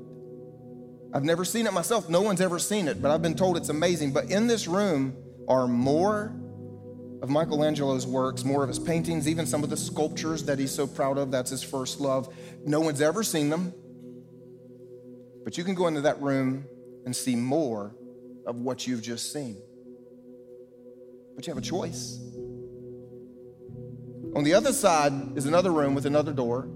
[1.12, 2.08] I've never seen it myself.
[2.08, 4.12] No one's ever seen it, but I've been told it's amazing.
[4.12, 5.16] But in this room
[5.48, 6.32] are more
[7.22, 10.86] of Michelangelo's works, more of his paintings, even some of the sculptures that he's so
[10.86, 11.30] proud of.
[11.30, 12.32] That's his first love.
[12.64, 13.74] No one's ever seen them.
[15.44, 16.64] But you can go into that room
[17.04, 17.94] and see more
[18.46, 19.60] of what you've just seen.
[21.34, 22.18] But you have a choice.
[24.36, 26.68] On the other side is another room with another door.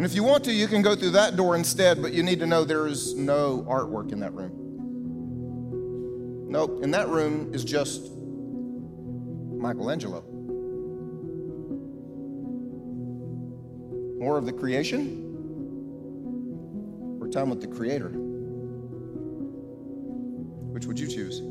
[0.00, 2.40] And if you want to, you can go through that door instead, but you need
[2.40, 4.54] to know there is no artwork in that room.
[6.48, 10.22] Nope, in that room is just Michelangelo.
[14.18, 15.26] More of the creation
[17.20, 18.08] or time with the Creator?
[20.72, 21.42] Which would you choose?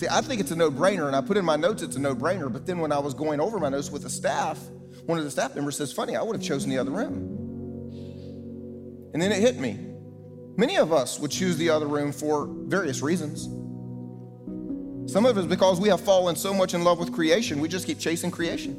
[0.00, 2.00] See, I think it's a no brainer, and I put in my notes it's a
[2.00, 4.58] no brainer, but then when I was going over my notes with the staff,
[5.06, 7.33] one of the staff members says, Funny, I would have chosen the other room.
[9.14, 9.78] And then it hit me.
[10.56, 13.44] Many of us would choose the other room for various reasons.
[15.10, 17.68] Some of it is because we have fallen so much in love with creation, we
[17.68, 18.72] just keep chasing creation.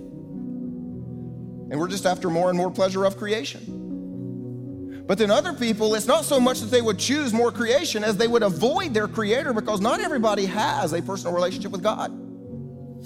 [1.72, 5.04] And we're just after more and more pleasure of creation.
[5.08, 8.18] But then other people, it's not so much that they would choose more creation as
[8.18, 12.12] they would avoid their creator because not everybody has a personal relationship with God.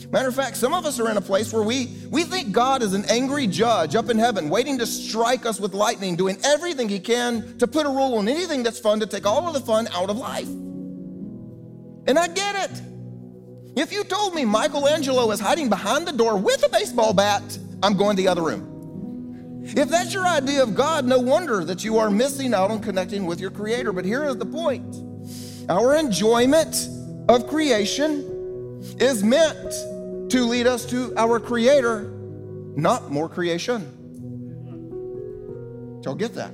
[0.08, 2.82] Matter of fact, some of us are in a place where we, we think God
[2.82, 6.90] is an angry judge up in heaven, waiting to strike us with lightning, doing everything
[6.90, 9.60] he can to put a rule on anything that's fun, to take all of the
[9.60, 10.48] fun out of life.
[12.08, 12.82] And I get it.
[13.76, 17.96] If you told me Michelangelo is hiding behind the door with a baseball bat, I'm
[17.96, 19.62] going to the other room.
[19.64, 23.26] If that's your idea of God, no wonder that you are missing out on connecting
[23.26, 23.94] with your Creator.
[23.94, 24.96] But here is the point
[25.70, 26.90] our enjoyment
[27.30, 28.29] of creation
[29.00, 29.72] is meant
[30.32, 32.12] to lead us to our Creator,
[32.76, 33.96] not more creation.
[36.04, 36.54] Y'all get that?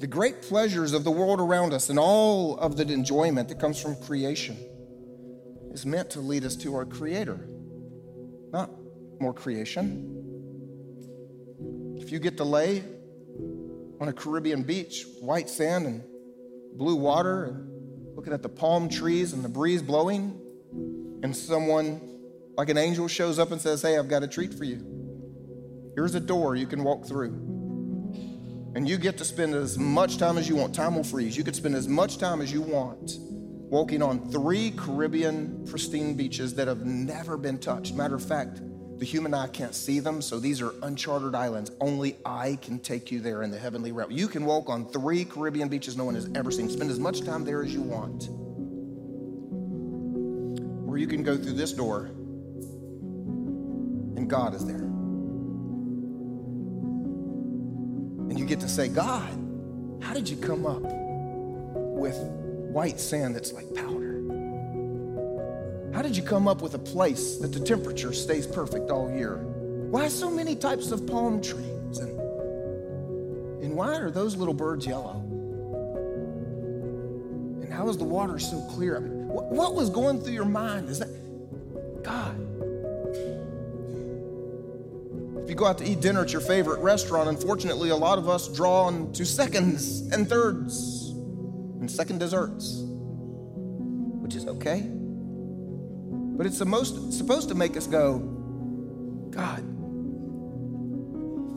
[0.00, 3.80] The great pleasures of the world around us and all of the enjoyment that comes
[3.80, 4.56] from creation
[5.72, 7.48] is meant to lead us to our Creator,
[8.52, 8.70] not
[9.20, 10.10] more creation.
[11.96, 12.82] If you get to lay
[14.00, 16.02] on a Caribbean beach, white sand and
[16.74, 17.73] blue water, and
[18.14, 20.40] looking at the palm trees and the breeze blowing,
[21.22, 22.00] and someone
[22.56, 25.92] like an angel shows up and says, Hey, I've got a treat for you.
[25.94, 27.32] Here's a door you can walk through.
[28.74, 30.74] And you get to spend as much time as you want.
[30.74, 31.36] Time will freeze.
[31.36, 36.54] You could spend as much time as you want walking on three Caribbean pristine beaches
[36.54, 37.94] that have never been touched.
[37.94, 38.60] Matter of fact,
[38.98, 41.70] the human eye can't see them, so these are uncharted islands.
[41.80, 44.10] Only I can take you there in the heavenly realm.
[44.10, 46.68] You can walk on three Caribbean beaches no one has ever seen.
[46.68, 48.28] Spend as much time there as you want.
[50.88, 52.06] Or you can go through this door,
[54.16, 54.76] and God is there.
[58.26, 59.28] And you get to say, God,
[60.02, 60.82] how did you come up
[61.94, 62.16] with
[62.74, 64.13] white sand that's like powder.
[65.94, 69.36] How did you come up with a place that the temperature stays perfect all year?
[69.36, 71.98] Why so many types of palm trees?
[71.98, 72.18] And,
[73.62, 75.20] and why are those little birds yellow?
[77.62, 78.96] And how is the water so clear?
[78.96, 80.88] I mean, what, what was going through your mind?
[80.88, 82.40] Is that God?
[85.44, 88.28] If you go out to eat dinner at your favorite restaurant, unfortunately, a lot of
[88.28, 91.10] us draw on to seconds and thirds
[91.78, 94.90] and second desserts, which is okay.
[96.36, 98.18] But it's the most, supposed to make us go,
[99.30, 99.62] God,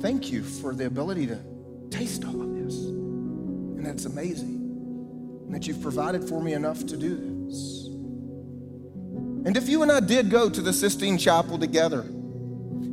[0.01, 1.39] thank you for the ability to
[1.89, 2.75] taste all of this.
[2.75, 4.55] And that's amazing.
[5.45, 7.87] And that you've provided for me enough to do this.
[9.47, 12.05] And if you and I did go to the Sistine Chapel together,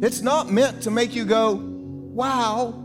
[0.00, 2.80] it's not meant to make you go, wow,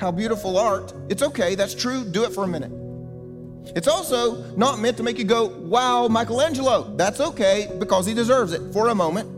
[0.00, 0.92] how beautiful art.
[1.08, 2.72] It's okay, that's true, do it for a minute.
[3.74, 6.94] It's also not meant to make you go, wow, Michelangelo.
[6.96, 9.32] That's okay because he deserves it for a moment.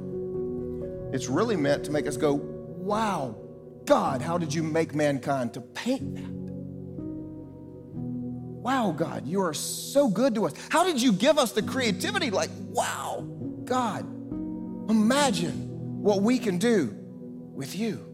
[1.15, 3.35] It's really meant to make us go, wow,
[3.87, 6.31] God, how did you make mankind to paint that?
[8.69, 10.53] Wow, God, you are so good to us.
[10.69, 12.31] How did you give us the creativity?
[12.31, 13.27] Like, wow,
[13.65, 14.01] God,
[14.91, 16.95] imagine what we can do
[17.55, 18.05] with you,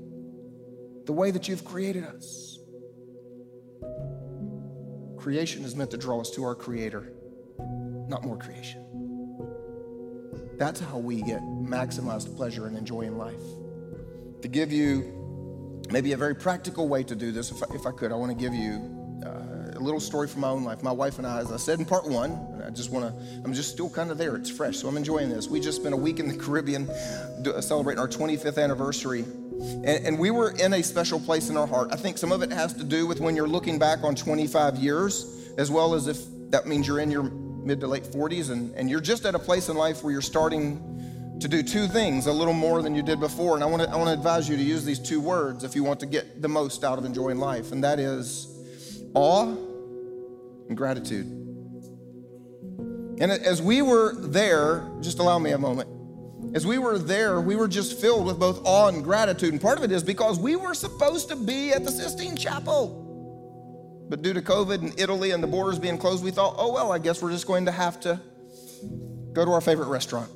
[1.07, 2.54] the way that you've created us.
[5.25, 7.11] Creation is meant to draw us to our Creator,
[8.09, 8.85] not more creation.
[10.59, 13.41] That's how we get maximized pleasure and enjoying life.
[14.43, 17.93] To give you maybe a very practical way to do this, if I, if I
[17.93, 18.75] could, I want to give you
[19.77, 20.83] a little story from my own life.
[20.83, 23.53] My wife and I, as I said in part one, I just want to, I'm
[23.53, 24.37] just still kind of there.
[24.37, 25.49] It's fresh, so I'm enjoying this.
[25.49, 26.89] We just spent a week in the Caribbean
[27.61, 29.21] celebrating our 25th anniversary.
[29.21, 31.91] And, and, we were in a special place in our heart.
[31.93, 34.77] I think some of it has to do with when you're looking back on 25
[34.77, 36.19] years, as well as if
[36.51, 39.39] that means you're in your mid to late 40s and, and you're just at a
[39.39, 43.03] place in life where you're starting to do two things a little more than you
[43.03, 43.55] did before.
[43.55, 45.75] And I want to I want to advise you to use these two words if
[45.75, 48.49] you want to get the most out of enjoying life, and that is
[49.15, 49.55] awe
[50.69, 51.27] and gratitude.
[53.21, 55.89] And as we were there, just allow me a moment.
[56.55, 59.53] As we were there, we were just filled with both awe and gratitude.
[59.53, 63.03] And part of it is because we were supposed to be at the Sistine Chapel.
[64.09, 66.93] But due to COVID and Italy and the borders being closed, we thought, oh, well,
[66.93, 68.21] I guess we're just going to have to
[69.33, 70.31] go to our favorite restaurant.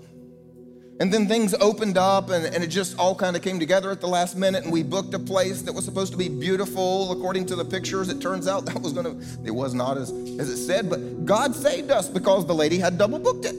[1.00, 4.00] And then things opened up and, and it just all kind of came together at
[4.00, 4.64] the last minute.
[4.64, 8.08] And we booked a place that was supposed to be beautiful according to the pictures.
[8.08, 11.24] It turns out that was going to, it was not as, as it said, but
[11.24, 13.54] God saved us because the lady had double booked it.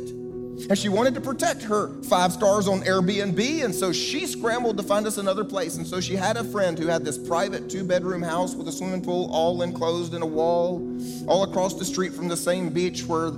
[0.68, 3.64] And she wanted to protect her five stars on Airbnb.
[3.64, 5.78] And so she scrambled to find us another place.
[5.78, 8.72] And so she had a friend who had this private two bedroom house with a
[8.72, 10.86] swimming pool all enclosed in a wall,
[11.28, 13.32] all across the street from the same beach where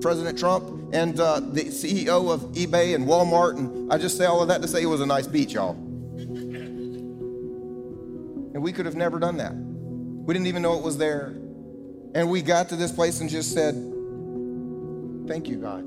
[0.00, 3.56] President Trump and uh, the CEO of eBay and Walmart.
[3.58, 5.72] And I just say all of that to say it was a nice beach, y'all.
[8.52, 9.52] And we could have never done that.
[9.54, 11.34] We didn't even know it was there.
[12.14, 13.74] And we got to this place and just said,
[15.28, 15.84] Thank you, God.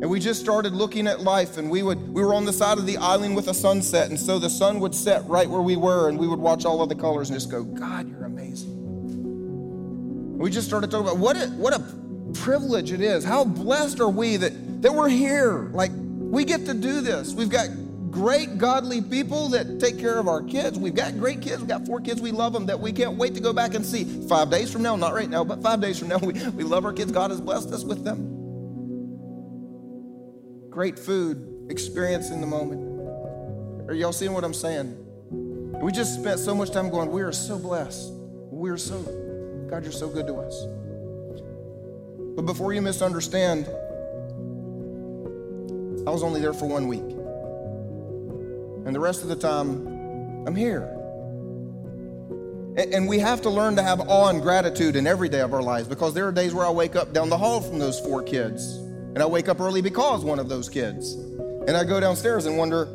[0.00, 2.78] And we just started looking at life, and we would we were on the side
[2.78, 5.76] of the island with a sunset, and so the sun would set right where we
[5.76, 8.19] were, and we would watch all of the colors and just go, God.
[10.40, 11.84] We just started talking about what a, what a
[12.32, 13.24] privilege it is.
[13.24, 15.68] How blessed are we that, that we're here?
[15.74, 17.34] Like, we get to do this.
[17.34, 17.68] We've got
[18.10, 20.78] great godly people that take care of our kids.
[20.78, 21.58] We've got great kids.
[21.58, 22.22] We've got four kids.
[22.22, 24.04] We love them that we can't wait to go back and see.
[24.28, 26.86] Five days from now, not right now, but five days from now, we, we love
[26.86, 27.12] our kids.
[27.12, 28.38] God has blessed us with them.
[30.70, 33.90] Great food, experience in the moment.
[33.90, 34.96] Are y'all seeing what I'm saying?
[35.82, 38.10] We just spent so much time going, we are so blessed.
[38.50, 39.04] We are so,
[39.70, 40.66] God, you're so good to us.
[42.34, 43.66] But before you misunderstand,
[46.08, 47.08] I was only there for one week.
[48.84, 49.86] And the rest of the time,
[50.44, 50.96] I'm here.
[52.76, 55.62] And we have to learn to have awe and gratitude in every day of our
[55.62, 58.24] lives because there are days where I wake up down the hall from those four
[58.24, 58.76] kids.
[58.76, 61.14] And I wake up early because one of those kids.
[61.14, 62.88] And I go downstairs and wonder,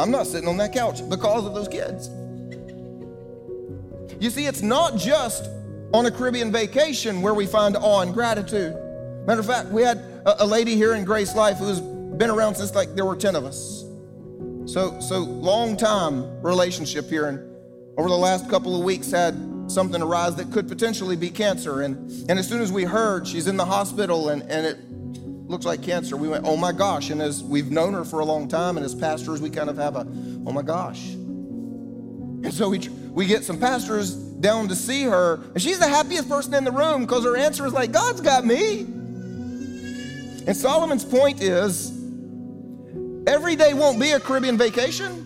[0.00, 2.10] I'm not sitting on that couch because of those kids.
[4.20, 5.48] You see, it's not just
[5.92, 8.76] on a Caribbean vacation where we find awe and gratitude.
[9.26, 12.74] Matter of fact, we had a, a lady here in GraceLife who's been around since
[12.74, 13.84] like there were 10 of us.
[14.66, 17.26] So, so long time relationship here.
[17.26, 17.38] And
[17.96, 19.34] over the last couple of weeks had
[19.70, 21.82] something arise that could potentially be cancer.
[21.82, 24.78] And, and as soon as we heard she's in the hospital and, and it
[25.48, 27.08] looks like cancer, we went, oh my gosh.
[27.08, 29.78] And as we've known her for a long time, and as pastors, we kind of
[29.78, 31.08] have a, oh my gosh.
[31.08, 32.78] And so we,
[33.10, 36.72] we get some pastors down to see her, and she's the happiest person in the
[36.72, 38.80] room because her answer is like, God's got me.
[38.80, 41.90] And Solomon's point is
[43.26, 45.24] every day won't be a Caribbean vacation.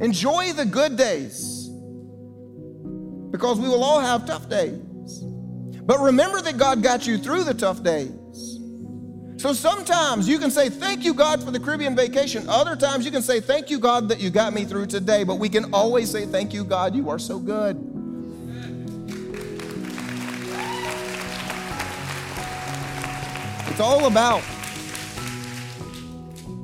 [0.00, 1.68] Enjoy the good days
[3.30, 4.78] because we will all have tough days.
[5.82, 8.12] But remember that God got you through the tough days.
[9.38, 12.48] So sometimes you can say, Thank you, God, for the Caribbean vacation.
[12.48, 15.24] Other times you can say, Thank you, God, that you got me through today.
[15.24, 17.76] But we can always say, Thank you, God, you are so good.
[23.68, 24.42] It's all about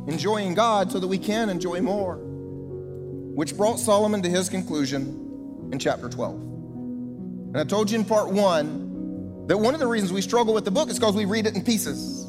[0.06, 5.78] enjoying God so that we can enjoy more, which brought Solomon to his conclusion in
[5.78, 6.34] chapter 12.
[6.34, 10.64] And I told you in part one that one of the reasons we struggle with
[10.64, 12.21] the book is because we read it in pieces.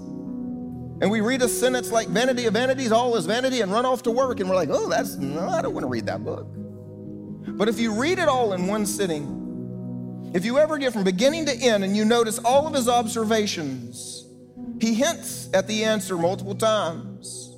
[1.03, 4.03] And we read a sentence like vanity of vanities, all is vanity, and run off
[4.03, 6.47] to work, and we're like, oh, that's, no, I don't want to read that book.
[7.45, 11.45] But if you read it all in one sitting, if you ever get from beginning
[11.47, 14.25] to end and you notice all of his observations,
[14.79, 17.53] he hints at the answer multiple times.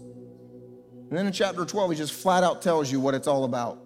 [1.09, 3.77] And then in chapter 12, he just flat out tells you what it's all about.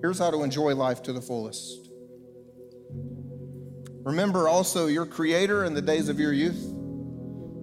[0.00, 1.88] Here's how to enjoy life to the fullest.
[4.02, 6.78] Remember also your Creator in the days of your youth,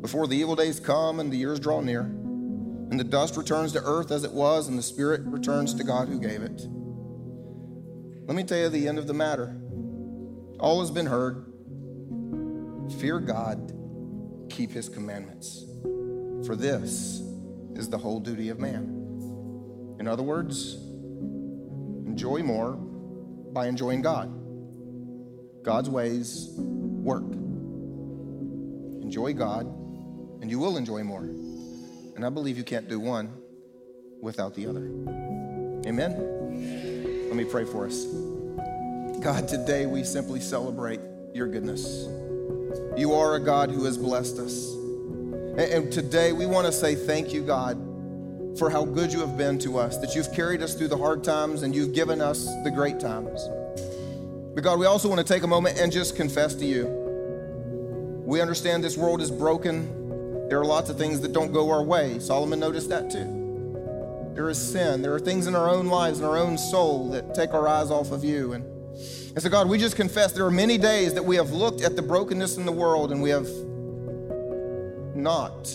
[0.07, 3.81] before the evil days come and the years draw near, and the dust returns to
[3.83, 6.65] earth as it was, and the Spirit returns to God who gave it.
[8.25, 9.53] Let me tell you the end of the matter.
[10.61, 11.43] All has been heard.
[13.01, 13.73] Fear God
[14.49, 15.65] keep his commandments.
[16.45, 17.21] For this
[17.75, 19.97] is the whole duty of man.
[19.99, 20.75] In other words,
[22.07, 24.33] enjoy more by enjoying God.
[25.63, 27.29] God's ways work.
[29.03, 29.76] Enjoy God,
[30.41, 31.21] and you will enjoy more.
[31.21, 33.31] And I believe you can't do one
[34.21, 34.85] without the other.
[35.87, 37.27] Amen?
[37.27, 38.05] Let me pray for us.
[39.21, 40.99] God, today we simply celebrate
[41.33, 42.07] your goodness.
[42.97, 44.73] You are a God who has blessed us.
[45.57, 47.77] And today we want to say thank you, God,
[48.57, 51.23] for how good you have been to us, that you've carried us through the hard
[51.23, 53.47] times and you've given us the great times.
[54.55, 56.85] But God, we also want to take a moment and just confess to you.
[58.25, 60.06] We understand this world is broken.
[60.49, 62.19] There are lots of things that don't go our way.
[62.19, 64.31] Solomon noticed that too.
[64.33, 65.01] There is sin.
[65.01, 67.91] There are things in our own lives, in our own soul that take our eyes
[67.91, 68.53] off of you.
[68.53, 68.63] And
[69.37, 71.95] and so, God, we just confess there are many days that we have looked at
[71.95, 73.47] the brokenness in the world and we have
[75.15, 75.67] not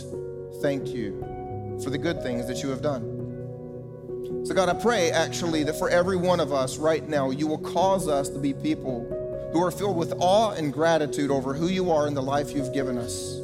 [0.61, 4.43] thanked you for the good things that you have done.
[4.45, 7.59] So, God, I pray actually that for every one of us right now, you will
[7.59, 9.07] cause us to be people
[9.53, 12.75] who are filled with awe and gratitude over who you are and the life you've
[12.75, 13.39] given us,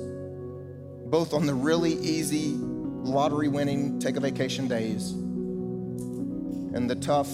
[1.10, 7.30] both on the really easy lottery winning take a vacation days and the tough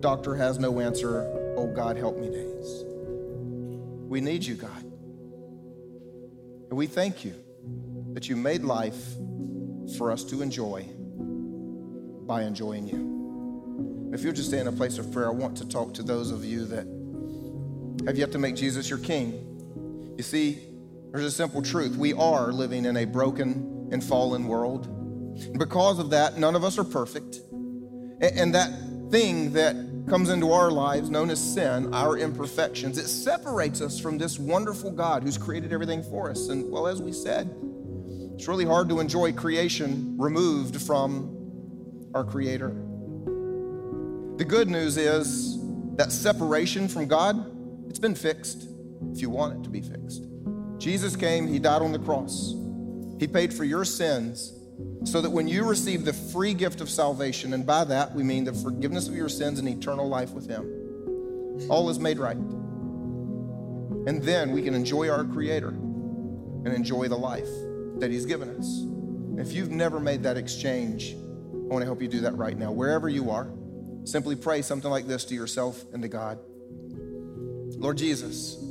[0.00, 2.84] doctor has no answer oh God, help me days.
[4.08, 4.82] We need you, God.
[6.68, 7.34] And we thank you
[8.14, 9.14] that you made life
[9.96, 10.88] for us to enjoy
[12.26, 14.10] by enjoying you.
[14.12, 16.30] If you'll just stay in a place of prayer, I want to talk to those
[16.30, 16.86] of you that
[18.06, 20.14] have yet to make Jesus your king.
[20.16, 20.58] You see,
[21.12, 21.96] there's a simple truth.
[21.96, 24.86] We are living in a broken and fallen world.
[24.86, 27.40] And because of that, none of us are perfect.
[28.20, 28.70] And that
[29.10, 29.76] thing that
[30.08, 34.90] comes into our lives, known as sin, our imperfections, it separates us from this wonderful
[34.90, 36.48] God who's created everything for us.
[36.48, 37.54] And well, as we said,
[38.34, 42.70] it's really hard to enjoy creation removed from our Creator.
[44.36, 45.58] The good news is
[45.96, 47.36] that separation from God,
[47.88, 48.66] it's been fixed
[49.12, 50.24] if you want it to be fixed.
[50.82, 52.54] Jesus came, He died on the cross,
[53.18, 54.52] He paid for your sins
[55.04, 58.44] so that when you receive the free gift of salvation, and by that we mean
[58.44, 62.36] the forgiveness of your sins and eternal life with Him, all is made right.
[62.36, 67.48] And then we can enjoy our Creator and enjoy the life
[67.98, 68.84] that He's given us.
[69.38, 72.72] If you've never made that exchange, I want to help you do that right now.
[72.72, 73.48] Wherever you are,
[74.04, 76.40] simply pray something like this to yourself and to God
[77.82, 78.62] Lord Jesus,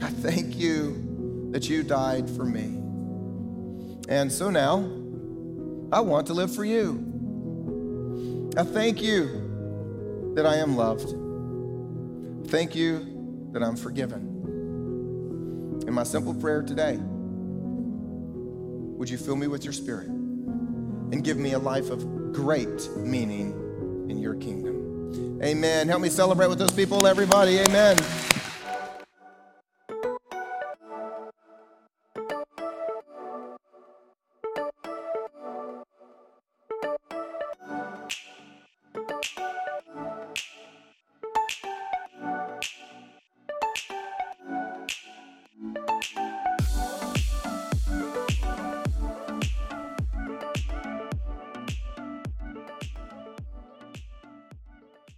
[0.00, 1.09] I thank you
[1.50, 2.78] that you died for me.
[4.08, 4.78] And so now,
[5.92, 8.52] I want to live for you.
[8.56, 11.14] I thank you that I am loved.
[12.50, 14.28] Thank you that I'm forgiven.
[15.86, 16.98] In my simple prayer today,
[19.00, 23.52] would you fill me with your spirit and give me a life of great meaning
[24.08, 25.40] in your kingdom?
[25.42, 25.88] Amen.
[25.88, 27.58] Help me celebrate with those people, everybody.
[27.58, 27.96] Amen.